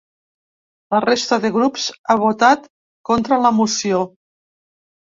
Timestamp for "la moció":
3.47-4.07